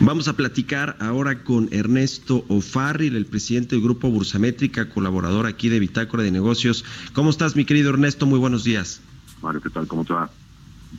Vamos 0.00 0.28
a 0.28 0.34
platicar 0.34 0.96
ahora 1.00 1.42
con 1.42 1.68
Ernesto 1.72 2.44
O'Farrill, 2.48 3.16
el 3.16 3.26
presidente 3.26 3.74
del 3.74 3.82
Grupo 3.82 4.08
Bursamétrica, 4.10 4.88
colaborador 4.88 5.46
aquí 5.46 5.68
de 5.68 5.80
Bitácora 5.80 6.22
de 6.22 6.30
Negocios. 6.30 6.84
¿Cómo 7.14 7.30
estás, 7.30 7.56
mi 7.56 7.64
querido 7.64 7.90
Ernesto? 7.90 8.24
Muy 8.24 8.38
buenos 8.38 8.62
días. 8.62 9.00
Mario, 9.42 9.60
¿qué 9.60 9.70
tal? 9.70 9.88
¿Cómo 9.88 10.04
te 10.04 10.12
va? 10.12 10.30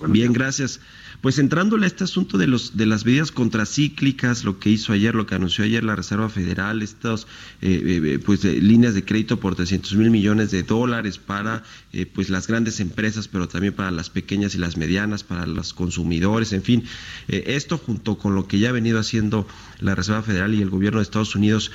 Bien, 0.08 0.34
gracias. 0.34 0.80
Pues 1.22 1.38
entrándole 1.38 1.84
a 1.84 1.88
este 1.88 2.06
asunto 2.06 2.38
de 2.38 2.48
los 2.48 2.78
de 2.78 2.86
las 2.86 3.06
medidas 3.06 3.34
contracíclicas, 3.34 4.46
lo 4.46 4.58
que 4.58 4.70
hizo 4.70 4.94
ayer, 4.94 5.16
lo 5.16 5.26
que 5.26 5.36
anunció 5.36 5.66
ayer 5.66 5.84
la 5.84 5.98
Reserva 5.98 6.30
Federal, 6.30 6.82
estas 6.82 7.28
eh, 7.62 8.02
eh, 8.06 8.20
pues 8.26 8.46
eh, 8.46 8.62
líneas 8.62 8.94
de 8.94 9.04
crédito 9.04 9.38
por 9.38 9.56
300 9.56 9.96
mil 9.96 10.12
millones 10.12 10.52
de 10.52 10.64
dólares 10.64 11.18
para 11.18 11.64
eh, 11.92 12.06
pues 12.06 12.30
las 12.30 12.48
grandes 12.48 12.80
empresas, 12.80 13.28
pero 13.28 13.50
también 13.50 13.74
para 13.74 13.92
las 13.92 14.10
pequeñas 14.10 14.56
y 14.56 14.60
las 14.60 14.78
medianas, 14.78 15.26
para 15.26 15.46
los 15.46 15.74
consumidores, 15.74 16.54
en 16.54 16.64
fin, 16.64 16.86
eh, 17.28 17.44
esto 17.48 17.78
junto 17.78 18.18
con 18.18 18.34
lo 18.34 18.48
que 18.48 18.60
ya 18.60 18.70
ha 18.70 18.74
venido 18.74 18.98
haciendo 18.98 19.46
la 19.82 19.96
Reserva 19.96 20.22
Federal 20.22 20.54
y 20.54 20.62
el 20.62 20.70
Gobierno 20.70 21.00
de 21.00 21.04
Estados 21.04 21.36
Unidos, 21.36 21.72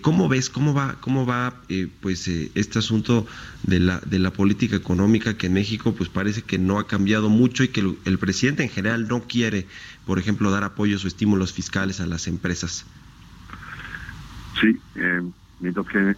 ¿cómo 0.00 0.28
ves 0.28 0.50
cómo 0.50 0.74
va 0.74 0.96
cómo 1.00 1.26
va 1.26 1.60
pues 2.00 2.28
este 2.28 2.78
asunto 2.78 3.26
de 3.62 3.80
la 3.80 4.00
de 4.00 4.18
la 4.18 4.32
política 4.32 4.76
económica 4.76 5.36
que 5.36 5.46
en 5.46 5.54
México 5.54 5.94
pues 5.94 6.08
parece 6.08 6.42
que 6.42 6.58
no 6.58 6.78
ha 6.78 6.86
cambiado 6.86 7.28
mucho 7.28 7.57
y 7.62 7.68
que 7.68 7.80
el, 7.80 8.18
presidente 8.18 8.62
en 8.62 8.68
general 8.68 9.08
no 9.08 9.22
quiere, 9.22 9.66
por 10.04 10.18
ejemplo, 10.18 10.50
dar 10.50 10.64
apoyos 10.64 11.04
o 11.04 11.08
estímulos 11.08 11.52
fiscales 11.52 12.00
a 12.00 12.06
las 12.06 12.26
empresas. 12.26 12.84
Sí, 14.60 14.78
eh, 14.96 15.22
mientras 15.60 15.86
que 15.86 16.16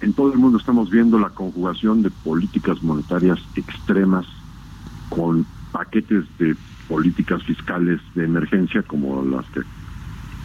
en 0.00 0.12
todo 0.14 0.32
el 0.32 0.38
mundo 0.38 0.58
estamos 0.58 0.90
viendo 0.90 1.18
la 1.18 1.30
conjugación 1.30 2.02
de 2.02 2.10
políticas 2.10 2.82
monetarias 2.82 3.38
extremas 3.56 4.26
con 5.08 5.46
paquetes 5.72 6.24
de 6.38 6.56
políticas 6.88 7.42
fiscales 7.44 8.00
de 8.14 8.24
emergencia 8.24 8.82
como 8.82 9.24
las 9.24 9.46
que 9.46 9.60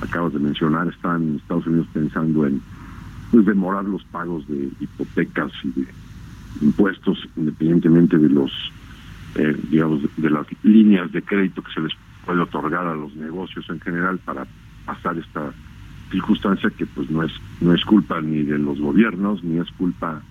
acabas 0.02 0.33
de 0.33 0.39
mencionar, 0.39 0.87
están 0.87 1.37
Estados 1.37 1.65
Unidos 1.67 1.87
pensando 1.93 2.45
en 2.45 2.61
pues, 3.31 3.45
demorar 3.45 3.85
los 3.85 4.03
pagos 4.05 4.47
de 4.47 4.69
hipotecas 4.80 5.52
y 5.63 5.81
de 5.81 5.87
impuestos 6.61 7.17
independientemente 7.35 8.17
de 8.17 8.30
los 8.30 8.52
eh, 9.36 9.55
digamos, 9.69 10.02
de 10.16 10.30
las 10.30 10.47
líneas 10.64 11.11
de 11.11 11.22
crédito 11.22 11.61
que 11.61 11.73
se 11.73 11.81
les 11.81 11.91
puede 12.25 12.41
otorgar 12.41 12.88
a 12.88 12.95
los 12.95 13.16
negocios 13.16 13.69
en 13.69 13.80
general 13.81 14.17
para 14.19 14.47
pasar 14.86 15.17
esta 15.17 15.53
circunstancia 16.11 16.69
que 16.69 16.86
pues 16.86 17.09
no 17.09 17.23
es 17.23 17.31
no 17.61 17.73
es 17.73 17.83
culpa 17.83 18.22
ni 18.22 18.44
de 18.44 18.58
los 18.58 18.80
gobiernos 18.80 19.44
ni 19.44 19.59
es 19.59 19.69
culpa 19.72 20.22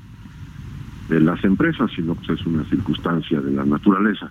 de 1.09 1.21
las 1.21 1.43
empresas 1.45 1.91
sino 1.95 2.17
que 2.17 2.33
es 2.33 2.47
una 2.47 2.65
circunstancia 2.65 3.41
de 3.41 3.51
la 3.51 3.65
naturaleza. 3.65 4.31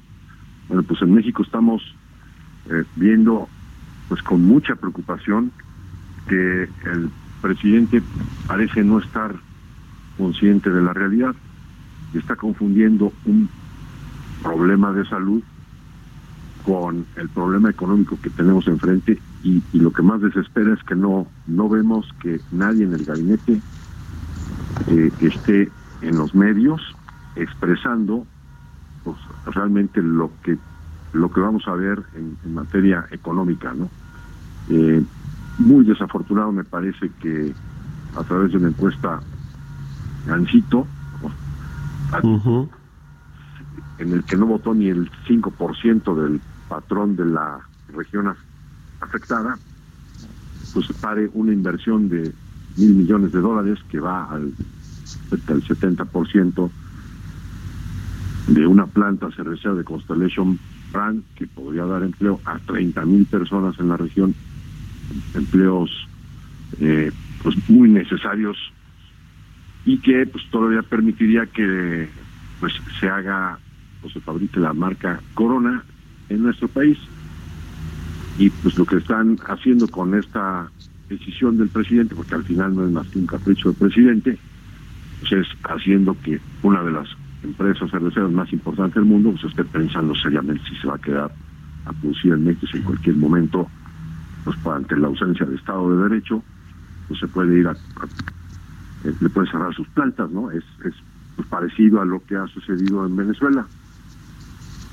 Bueno 0.68 0.84
pues 0.84 1.02
en 1.02 1.14
México 1.14 1.44
estamos 1.44 1.84
eh, 2.70 2.84
viendo 2.96 3.48
pues 4.10 4.22
con 4.24 4.42
mucha 4.44 4.76
preocupación 4.76 5.52
que 6.28 6.64
el 6.64 7.10
presidente 7.42 8.02
parece 8.48 8.84
no 8.84 9.00
estar 9.00 9.36
consciente 10.18 10.70
de 10.70 10.82
la 10.82 10.94
realidad 10.94 11.36
y 12.14 12.18
está 12.18 12.36
confundiendo 12.36 13.12
un 13.26 13.50
problema 14.44 14.92
de 14.92 15.06
salud 15.06 15.42
con 16.66 17.06
el 17.16 17.30
problema 17.30 17.70
económico 17.70 18.18
que 18.22 18.30
tenemos 18.30 18.68
enfrente 18.68 19.20
y, 19.44 19.62
lo 19.74 19.92
que 19.92 20.02
más 20.02 20.22
desespera 20.22 20.74
es 20.74 20.84
que 20.84 20.96
no 20.96 21.28
no 21.48 21.68
vemos 21.68 22.08
que 22.22 22.40
nadie 22.52 22.86
en 22.86 22.94
el 22.94 23.04
gabinete 23.04 23.60
eh, 24.88 25.12
esté 25.20 25.70
en 26.02 26.18
los 26.18 26.34
medios 26.34 26.82
expresando 27.36 28.26
pues, 29.04 29.18
realmente 29.46 30.02
lo 30.02 30.32
que 30.44 30.58
lo 31.12 31.32
que 31.32 31.42
vamos 31.42 31.68
a 31.68 31.74
ver 31.74 32.02
en, 32.16 32.54
materia 32.54 33.06
económica 33.12 33.74
eh, 34.70 35.04
muy 35.60 35.84
desafortunado 35.86 36.52
me 36.52 36.64
parece 36.64 37.10
que 37.22 37.54
a 38.16 38.24
través 38.24 38.52
de 38.52 38.58
una 38.58 38.70
encuesta 38.70 39.20
Gancito 40.26 40.88
-huh 42.12 42.83
en 43.98 44.14
el 44.14 44.24
que 44.24 44.38
no 44.38 44.46
votó 44.46 44.74
ni 44.74 44.90
el 44.90 45.10
5% 45.28 46.16
del 46.16 46.42
patrón 46.68 47.16
de 47.16 47.26
la 47.26 47.62
región 47.90 48.36
afectada, 49.00 49.58
pues 50.74 50.88
pare 51.00 51.30
una 51.34 51.54
inversión 51.54 52.10
de 52.10 52.32
mil 52.78 52.96
millones 52.96 53.32
de 53.32 53.40
dólares 53.40 53.80
que 53.90 54.00
va 54.00 54.26
al 54.26 54.52
cerca 55.30 55.54
del 55.54 55.64
70% 55.64 56.70
de 58.48 58.68
una 58.68 58.88
planta 58.88 59.30
cervecera 59.32 59.74
de 59.76 59.84
Constellation 59.84 60.60
Brand 60.92 61.24
que 61.36 61.48
podría 61.48 61.86
dar 61.86 62.04
empleo 62.04 62.40
a 62.46 62.60
30 62.60 63.06
mil 63.06 63.26
personas 63.26 63.78
en 63.80 63.90
la 63.90 63.98
región, 63.98 64.36
empleos 65.34 65.90
eh, 66.80 67.12
pues 67.42 67.56
muy 67.70 67.90
necesarios 67.90 68.58
y 69.86 70.00
que 70.00 70.26
pues 70.28 70.44
todavía 70.50 70.82
permitiría 70.82 71.46
que 71.46 72.10
pues 72.60 72.74
se 73.00 73.08
haga 73.08 73.60
se 74.10 74.20
fabrique 74.22 74.60
la 74.60 74.74
marca 74.74 75.22
Corona 75.34 75.84
en 76.30 76.44
nuestro 76.44 76.68
país. 76.68 76.98
Y 78.40 78.50
pues 78.50 78.78
lo 78.78 78.86
que 78.86 78.98
están 78.98 79.38
haciendo 79.48 79.88
con 79.88 80.16
esta 80.16 80.70
decisión 81.10 81.58
del 81.58 81.70
presidente, 81.70 82.16
porque 82.16 82.36
al 82.36 82.44
final 82.44 82.76
no 82.76 82.86
es 82.86 82.92
más 82.92 83.08
que 83.10 83.20
un 83.20 83.28
capricho 83.28 83.70
del 83.70 83.78
presidente, 83.78 84.38
pues 85.20 85.32
es 85.34 85.48
haciendo 85.70 86.18
que 86.22 86.40
una 86.64 86.84
de 86.84 86.92
las 86.92 87.08
empresas 87.44 87.92
cerveceras 87.92 88.32
más 88.32 88.52
importantes 88.52 88.96
del 88.96 89.06
mundo 89.06 89.32
pues 89.32 89.44
esté 89.44 89.64
pensando 89.66 90.16
seriamente 90.16 90.64
si 90.68 90.76
se 90.78 90.88
va 90.88 90.96
a 90.96 91.00
quedar 91.00 91.32
a 91.86 91.94
producir 91.94 92.34
en 92.34 92.46
México 92.46 92.68
en 92.74 92.84
cualquier 92.84 93.16
momento, 93.18 93.70
pues 94.44 94.58
ante 94.66 94.98
la 94.98 95.08
ausencia 95.08 95.46
de 95.46 95.56
Estado 95.56 95.96
de 95.96 96.10
Derecho, 96.10 96.42
pues 97.08 97.20
se 97.20 97.28
puede 97.28 97.60
ir 97.60 97.68
a, 97.68 97.72
a 97.72 98.08
le 99.04 99.30
puede 99.30 99.52
cerrar 99.52 99.74
sus 99.76 99.88
plantas, 99.90 100.30
¿no? 100.32 100.50
Es, 100.52 100.64
es 100.86 100.94
pues, 101.36 101.48
parecido 101.50 102.02
a 102.02 102.06
lo 102.06 102.24
que 102.26 102.36
ha 102.36 102.48
sucedido 102.48 103.06
en 103.06 103.16
Venezuela. 103.16 103.68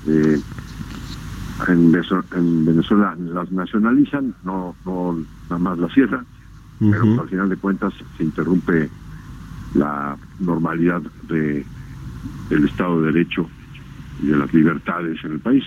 Eh, 0.07 0.39
en, 1.67 1.95
en, 2.35 2.65
Venezuela 2.65 3.15
las 3.19 3.51
nacionalizan, 3.51 4.33
no, 4.43 4.75
no 4.85 5.23
nada 5.43 5.57
más 5.59 5.77
las 5.77 5.93
cierran, 5.93 6.25
uh 6.79 6.85
-huh. 6.85 6.91
pero 6.91 7.21
al 7.21 7.29
final 7.29 7.49
de 7.49 7.57
cuentas 7.57 7.93
se 8.17 8.23
interrumpe 8.23 8.89
la 9.75 10.17
normalidad 10.39 11.01
de 11.27 11.65
del 12.49 12.65
Estado 12.65 13.01
de 13.01 13.11
Derecho 13.13 13.49
y 14.21 14.27
de 14.27 14.37
las 14.37 14.53
libertades 14.53 15.23
en 15.23 15.33
el 15.33 15.39
país. 15.39 15.63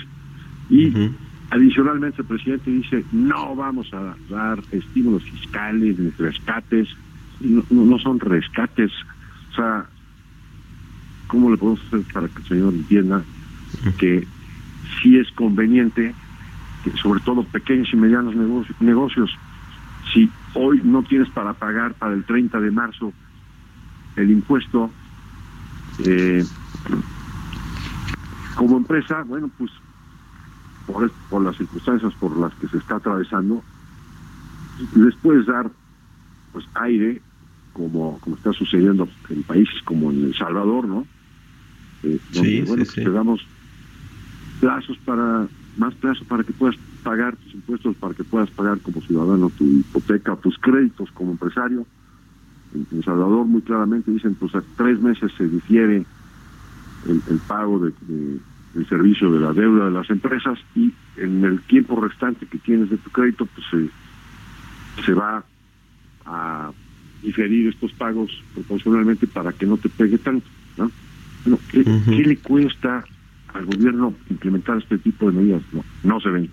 Y 0.69 0.89
uh 0.89 0.93
-huh. 0.93 1.13
adicionalmente 1.51 2.23
el 2.23 2.29
presidente 2.29 2.71
dice, 2.71 3.05
no 3.13 3.57
vamos 3.57 3.93
a 3.95 4.15
dar 4.29 4.59
estímulos 4.71 5.23
fiscales 5.23 5.99
ni 5.99 6.11
rescates, 6.11 6.89
no, 7.41 7.65
no 7.71 7.99
son 7.99 8.21
rescates, 8.21 8.93
o 9.53 9.55
sea, 9.55 9.87
¿cómo 11.27 11.51
le 11.51 11.57
podemos 11.57 11.81
hacer 11.87 12.03
para 12.13 12.29
que 12.29 12.39
el 12.43 12.49
señor 12.49 12.75
entienda 12.75 13.23
que 13.99 14.27
sí 15.03 15.19
es 15.19 15.31
conveniente, 15.33 16.15
que 16.83 16.97
sobre 16.97 17.21
todo 17.21 17.45
pequeños 17.45 17.89
y 17.93 17.97
medianos 17.97 18.35
negocios, 18.35 18.81
negocios, 18.81 19.37
si 20.13 20.31
hoy 20.55 20.81
no 20.85 21.03
tienes 21.03 21.29
para 21.31 21.55
pagar 21.55 21.95
para 21.95 22.15
el 22.15 22.25
30 22.25 22.61
de 22.61 22.71
marzo 22.71 23.13
el 24.17 24.31
impuesto, 24.31 24.91
eh, 25.99 26.45
como 28.57 28.77
empresa, 28.77 29.23
bueno, 29.27 29.51
pues 29.59 29.71
por, 30.87 31.11
por 31.29 31.43
las 31.43 31.57
circunstancias 31.57 32.15
por 32.15 32.37
las 32.39 32.55
que 32.55 32.69
se 32.69 32.79
está 32.79 32.97
atravesando, 32.97 33.65
les 34.95 35.15
puedes 35.17 35.47
dar 35.47 35.71
pues 36.53 36.65
aire, 36.75 37.21
como, 37.73 38.21
como 38.21 38.37
está 38.37 38.53
sucediendo 38.53 39.09
en 39.29 39.43
países 39.43 39.83
como 39.85 40.13
en 40.13 40.25
El 40.25 40.35
Salvador, 40.37 40.87
¿no? 40.87 41.07
Eh, 42.05 42.21
donde, 42.31 42.51
sí, 42.51 42.63
bueno, 42.63 42.85
sí, 42.85 42.91
pues 42.91 42.95
sí. 42.95 43.05
te 43.05 43.11
damos 43.11 43.49
plazos 44.65 44.97
para, 45.05 45.47
más 45.77 45.95
plazos 45.97 46.27
para 46.27 46.43
que 46.43 46.55
puedas 46.55 46.75
pagar 47.03 47.37
tus 47.37 47.53
impuestos, 47.53 47.95
para 47.97 48.15
que 48.15 48.25
puedas 48.25 48.51
pagar 48.51 48.81
como 48.81 49.03
ciudadano 49.03 49.51
tu 49.51 49.65
hipoteca, 49.65 50.37
tus 50.37 50.57
créditos 50.59 51.11
como 51.13 51.33
empresario. 51.33 51.87
En, 52.75 53.03
Salvador 53.03 53.45
muy 53.45 53.61
claramente 53.61 54.11
dicen, 54.11 54.35
pues 54.37 54.55
a 54.55 54.63
tres 54.79 54.99
meses 55.01 55.31
se 55.37 55.47
difiere 55.47 56.07
el, 57.07 57.23
el 57.29 57.39
pago 57.47 57.79
de, 57.79 57.93
de, 58.09 58.39
el 58.75 58.89
servicio 58.89 59.31
de 59.31 59.41
la 59.41 59.53
deuda 59.53 59.85
de 59.85 59.91
las 59.91 60.09
empresas 60.09 60.59
y 60.75 60.91
en 61.19 61.45
el 61.45 61.61
tiempo 61.61 62.01
restante 62.01 62.47
que 62.47 62.57
tienes 62.57 62.89
de 62.89 62.97
tu 62.97 63.11
crédito, 63.11 63.45
pues 63.45 63.67
se, 63.71 65.03
se 65.05 65.13
va 65.13 65.45
a 66.25 66.71
diferir 67.23 67.69
estos 67.69 67.93
pagos 67.93 68.43
proporcionalmente 68.55 69.27
para 69.27 69.53
que 69.53 69.67
no 69.67 69.77
te 69.77 69.91
pegue 69.91 70.17
tanto. 70.17 70.47
¿no? 70.79 70.91
Bueno, 71.45 71.59
¿qué, 71.71 71.85
¿qué, 71.85 72.25
le 72.25 72.39
cuesta 72.39 73.05
al 73.55 73.67
gobierno 73.67 74.15
implementar 74.29 74.79
este 74.79 74.99
tipo 74.99 75.31
de 75.31 75.39
medidas? 75.39 75.63
No, 75.73 75.85
no 76.03 76.21
se 76.21 76.29
ven. 76.29 76.51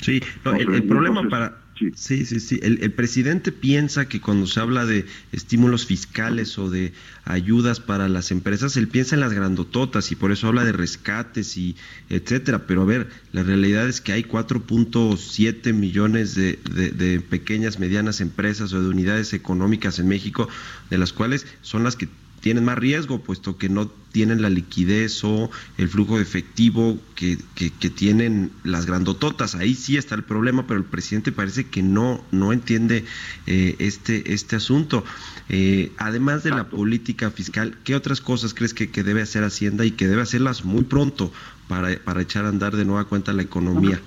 Sí, 0.00 0.22
no, 0.44 0.52
el, 0.54 0.74
el, 0.74 0.84
problema 0.84 1.28
para 1.28 1.58
Sí, 1.94 2.24
sí, 2.24 2.40
sí. 2.40 2.58
El, 2.62 2.82
el, 2.82 2.92
presidente 2.92 3.52
piensa 3.52 4.08
que 4.08 4.20
cuando 4.20 4.46
se 4.46 4.58
habla 4.58 4.84
de 4.84 5.06
estímulos 5.30 5.86
fiscales 5.86 6.58
o 6.58 6.70
de 6.70 6.92
ayudas 7.24 7.78
para 7.78 8.08
las 8.08 8.32
empresas, 8.32 8.76
él 8.76 8.88
piensa 8.88 9.14
en 9.14 9.20
las 9.20 9.32
grandototas 9.32 10.10
y 10.10 10.16
por 10.16 10.32
eso 10.32 10.48
habla 10.48 10.64
de 10.64 10.72
rescates 10.72 11.56
y 11.56 11.76
etcétera. 12.08 12.66
Pero 12.66 12.82
a 12.82 12.84
ver, 12.84 13.08
la 13.32 13.44
realidad 13.44 13.88
es 13.88 14.00
que 14.00 14.12
hay 14.12 14.24
4.7 14.24 15.72
millones 15.72 16.34
de, 16.34 16.58
de, 16.74 16.90
de 16.90 17.20
pequeñas, 17.20 17.78
medianas 17.78 18.20
empresas 18.20 18.72
o 18.72 18.82
de 18.82 18.88
unidades 18.88 19.32
económicas 19.32 20.00
en 20.00 20.08
México, 20.08 20.48
de 20.90 20.98
las 20.98 21.12
cuales 21.12 21.46
son 21.62 21.84
las 21.84 21.94
que 21.94 22.08
tienen 22.48 22.64
más 22.64 22.78
riesgo, 22.78 23.18
puesto 23.18 23.58
que 23.58 23.68
no 23.68 23.88
tienen 24.10 24.40
la 24.40 24.48
liquidez 24.48 25.22
o 25.22 25.50
el 25.76 25.86
flujo 25.86 26.16
de 26.16 26.22
efectivo 26.22 26.96
que, 27.14 27.36
que, 27.54 27.70
que, 27.70 27.90
tienen 27.90 28.50
las 28.64 28.86
grandototas. 28.86 29.54
Ahí 29.54 29.74
sí 29.74 29.98
está 29.98 30.14
el 30.14 30.22
problema, 30.22 30.66
pero 30.66 30.80
el 30.80 30.86
presidente 30.86 31.30
parece 31.30 31.66
que 31.66 31.82
no, 31.82 32.24
no 32.32 32.54
entiende 32.54 33.04
eh, 33.46 33.76
este, 33.80 34.32
este 34.32 34.56
asunto. 34.56 35.04
Eh, 35.50 35.92
además 35.98 36.42
de 36.42 36.48
la 36.48 36.70
política 36.70 37.30
fiscal, 37.30 37.76
¿qué 37.84 37.94
otras 37.94 38.22
cosas 38.22 38.54
crees 38.54 38.72
que, 38.72 38.90
que, 38.90 39.02
debe 39.02 39.20
hacer 39.20 39.44
Hacienda 39.44 39.84
y 39.84 39.90
que 39.90 40.08
debe 40.08 40.22
hacerlas 40.22 40.64
muy 40.64 40.84
pronto 40.84 41.30
para, 41.68 41.98
para 42.02 42.22
echar 42.22 42.46
a 42.46 42.48
andar 42.48 42.76
de 42.76 42.86
nueva 42.86 43.04
cuenta 43.04 43.34
la 43.34 43.42
economía? 43.42 44.00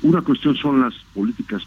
Una, 0.00 0.14
una 0.14 0.22
cuestión 0.22 0.56
son 0.56 0.80
las 0.80 0.94
políticas 1.12 1.62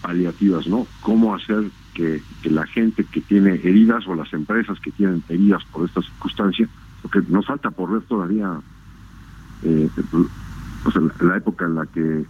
paliativas, 0.00 0.66
¿no? 0.66 0.86
¿Cómo 1.02 1.34
hacer 1.34 1.70
que, 1.98 2.22
que, 2.42 2.50
la 2.50 2.64
gente 2.64 3.04
que 3.04 3.20
tiene 3.20 3.54
heridas 3.54 4.06
o 4.06 4.14
las 4.14 4.32
empresas 4.32 4.78
que 4.78 4.92
tienen 4.92 5.20
heridas 5.28 5.64
por 5.72 5.84
esta 5.84 6.00
circunstancia, 6.00 6.68
porque 7.02 7.20
nos 7.28 7.44
falta 7.44 7.72
por 7.72 7.90
ver 7.90 8.02
todavía 8.02 8.60
eh, 9.64 9.90
pues 10.84 10.94
la, 10.94 11.28
la, 11.28 11.36
época 11.36 11.64
en 11.64 11.74
la 11.74 11.86
que 11.86 12.20
eh, 12.20 12.24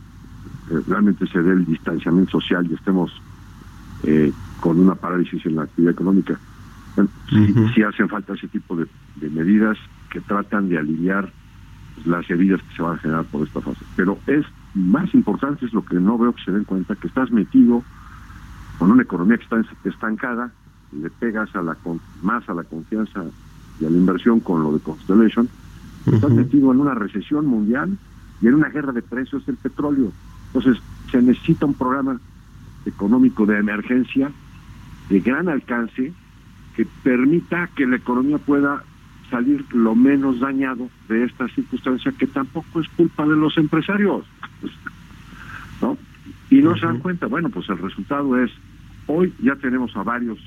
realmente 0.88 1.26
se 1.26 1.42
dé 1.42 1.52
el 1.52 1.66
distanciamiento 1.66 2.40
social 2.40 2.66
y 2.70 2.74
estemos 2.74 3.12
eh, 4.04 4.32
con 4.60 4.80
una 4.80 4.94
parálisis 4.94 5.44
en 5.44 5.56
la 5.56 5.64
actividad 5.64 5.92
económica. 5.92 6.38
Bueno, 6.96 7.10
uh 7.30 7.34
-huh. 7.34 7.66
sí, 7.68 7.74
sí, 7.74 7.82
hacen 7.82 8.08
falta 8.08 8.32
ese 8.32 8.48
tipo 8.48 8.74
de, 8.74 8.86
de 9.16 9.28
medidas 9.28 9.76
que 10.08 10.20
tratan 10.22 10.70
de 10.70 10.78
aliviar 10.78 11.30
las 12.06 12.28
heridas 12.30 12.62
que 12.62 12.76
se 12.76 12.82
van 12.82 12.94
a 12.94 12.98
generar 12.98 13.24
por 13.26 13.46
esta 13.46 13.60
fase. 13.60 13.84
Pero 13.96 14.18
es 14.26 14.46
más 14.74 15.12
importante, 15.12 15.66
es 15.66 15.74
lo 15.74 15.84
que 15.84 15.96
no 15.96 16.16
veo 16.16 16.32
que 16.32 16.44
se 16.44 16.52
den 16.52 16.64
cuenta, 16.64 16.96
que 16.96 17.08
estás 17.08 17.30
metido 17.30 17.84
con 18.88 18.94
una 18.94 19.02
economía 19.02 19.36
que 19.36 19.44
está 19.44 19.62
estancada, 19.84 20.50
le 20.92 21.10
pegas 21.10 21.54
a 21.54 21.60
la 21.60 21.76
más 22.22 22.48
a 22.48 22.54
la 22.54 22.64
confianza 22.64 23.22
y 23.78 23.84
a 23.84 23.90
la 23.90 23.96
inversión 23.98 24.40
con 24.40 24.62
lo 24.62 24.72
de 24.72 24.80
Constellation, 24.80 25.44
uh 25.44 26.10
-huh. 26.10 26.14
estás 26.14 26.30
metido 26.30 26.72
en 26.72 26.80
una 26.80 26.94
recesión 26.94 27.44
mundial 27.44 27.98
y 28.40 28.46
en 28.46 28.54
una 28.54 28.70
guerra 28.70 28.92
de 28.92 29.02
precios 29.02 29.44
del 29.44 29.56
petróleo. 29.56 30.10
Entonces, 30.46 30.82
se 31.10 31.20
necesita 31.20 31.66
un 31.66 31.74
programa 31.74 32.18
económico 32.86 33.44
de 33.44 33.58
emergencia 33.58 34.30
de 35.10 35.20
gran 35.20 35.50
alcance 35.50 36.14
que 36.74 36.86
permita 37.02 37.68
que 37.76 37.86
la 37.86 37.96
economía 37.96 38.38
pueda 38.38 38.82
salir 39.28 39.66
lo 39.74 39.94
menos 39.94 40.40
dañado 40.40 40.88
de 41.10 41.24
esta 41.24 41.46
circunstancia 41.48 42.10
que 42.12 42.26
tampoco 42.26 42.80
es 42.80 42.88
culpa 42.96 43.26
de 43.26 43.36
los 43.36 43.58
empresarios. 43.58 44.24
¿No? 45.82 45.98
Y 46.48 46.62
no 46.62 46.70
uh 46.70 46.72
-huh. 46.72 46.80
se 46.80 46.86
dan 46.86 47.00
cuenta, 47.00 47.26
bueno, 47.26 47.50
pues 47.50 47.68
el 47.68 47.76
resultado 47.76 48.42
es, 48.42 48.50
hoy 49.08 49.34
ya 49.42 49.56
tenemos 49.56 49.94
a 49.96 50.02
varios 50.02 50.38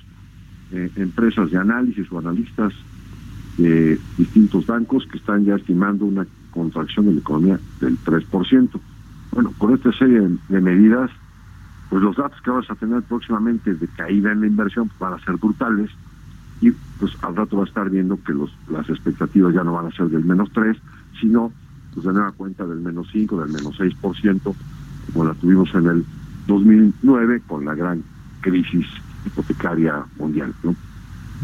eh, 0.71 0.89
empresas 0.95 1.51
de 1.51 1.57
análisis 1.57 2.09
o 2.11 2.19
analistas 2.19 2.73
de 3.57 3.99
distintos 4.17 4.65
bancos 4.65 5.05
que 5.07 5.17
están 5.17 5.43
ya 5.43 5.55
estimando 5.55 6.05
una 6.05 6.25
contracción 6.51 7.07
de 7.07 7.13
la 7.13 7.19
economía 7.19 7.59
del 7.81 7.97
3%. 7.99 8.69
Bueno, 9.31 9.51
con 9.57 9.73
esta 9.73 9.91
serie 9.93 10.21
de, 10.49 10.61
medidas, 10.61 11.11
pues 11.89 12.01
los 12.01 12.15
datos 12.15 12.39
que 12.41 12.51
vas 12.51 12.69
a 12.69 12.75
tener 12.75 13.01
próximamente 13.03 13.73
de 13.73 13.87
caída 13.87 14.31
en 14.31 14.41
la 14.41 14.47
inversión 14.47 14.89
van 14.99 15.13
a 15.13 15.19
ser 15.19 15.35
brutales 15.37 15.89
y 16.61 16.71
pues 16.99 17.11
al 17.23 17.35
rato 17.35 17.57
va 17.57 17.63
a 17.63 17.67
estar 17.67 17.89
viendo 17.89 18.21
que 18.23 18.33
los 18.33 18.53
las 18.69 18.87
expectativas 18.89 19.53
ya 19.53 19.63
no 19.63 19.73
van 19.73 19.87
a 19.87 19.91
ser 19.91 20.07
del 20.09 20.23
menos 20.23 20.51
3, 20.53 20.77
sino 21.19 21.51
pues 21.93 22.05
de 22.05 22.13
nueva 22.13 22.31
cuenta 22.31 22.65
del 22.65 22.79
menos 22.79 23.09
5, 23.11 23.41
del 23.41 23.51
menos 23.51 23.77
6%, 23.79 24.55
como 25.11 25.25
la 25.25 25.33
tuvimos 25.33 25.73
en 25.73 25.87
el 25.87 26.05
2009 26.47 27.41
con 27.47 27.65
la 27.65 27.75
gran 27.75 28.03
crisis 28.41 28.85
hipotecaria 29.25 30.05
mundial. 30.17 30.53
¿no? 30.63 30.75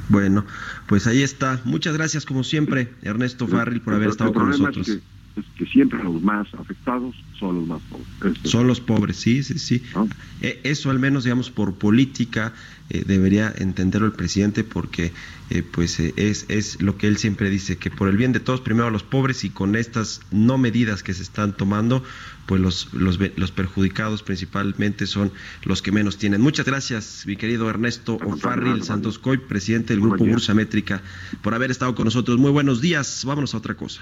Bueno, 0.10 0.46
pues 0.88 1.08
ahí 1.08 1.24
está. 1.24 1.60
Muchas 1.66 1.96
gracias 1.96 2.26
como 2.26 2.44
siempre, 2.44 2.94
Ernesto 3.02 3.48
Farril, 3.48 3.82
por 3.82 3.94
haber 3.94 4.10
estado 4.10 4.34
con 4.34 4.50
nosotros. 4.50 4.88
Es 4.88 4.98
que, 4.98 5.17
es 5.38 5.46
que 5.58 5.66
siempre 5.66 6.04
los 6.04 6.22
más 6.22 6.48
afectados 6.56 7.16
son 7.40 7.56
los 7.58 7.68
más 7.68 7.82
pobres. 7.84 8.38
Son 8.44 8.68
los 8.68 8.80
pobres, 8.80 9.18
sí, 9.18 9.44
sí, 9.44 9.60
sí. 9.60 9.84
¿No? 9.94 10.08
Eso 10.42 10.90
al 10.90 11.00
menos, 11.00 11.24
digamos, 11.24 11.52
por 11.52 11.76
política 11.76 12.54
eh, 12.90 13.04
debería 13.06 13.54
entenderlo 13.58 14.08
el 14.08 14.14
presidente 14.14 14.64
porque 14.64 15.12
eh, 15.50 15.62
pues 15.62 16.00
eh, 16.00 16.14
es, 16.16 16.46
es 16.48 16.82
lo 16.82 16.98
que 16.98 17.08
él 17.08 17.18
siempre 17.18 17.50
dice, 17.50 17.78
que 17.78 17.92
por 17.92 18.10
el 18.10 18.18
bien 18.18 18.34
de 18.34 18.40
todos, 18.40 18.62
primero 18.62 18.88
a 18.88 18.92
los 18.92 19.04
pobres 19.04 19.44
y 19.44 19.50
con 19.50 19.76
estas 19.76 20.22
no 20.32 20.58
medidas 20.58 21.04
que 21.04 21.14
se 21.14 21.22
están 21.24 21.56
tomando, 21.56 22.04
pues 22.46 22.62
los, 22.62 22.94
los, 22.94 23.20
los 23.36 23.52
perjudicados 23.52 24.24
principalmente 24.24 25.06
son 25.06 25.32
los 25.64 25.82
que 25.82 25.92
menos 25.92 26.18
tienen. 26.18 26.42
Muchas 26.42 26.66
gracias, 26.66 27.24
mi 27.28 27.36
querido 27.36 27.70
Ernesto 27.70 28.16
O'Farrill 28.16 28.84
Santos 28.84 29.20
Coy, 29.20 29.38
presidente 29.38 29.94
del 29.94 30.02
Grupo 30.02 30.26
Bursa 30.26 30.54
Métrica, 30.54 31.02
por 31.42 31.54
haber 31.54 31.72
estado 31.72 31.94
con 31.94 32.06
nosotros. 32.06 32.38
Muy 32.38 32.52
buenos 32.52 32.82
días, 32.82 33.24
vámonos 33.26 33.54
a 33.54 33.58
otra 33.58 33.76
cosa. 33.76 34.02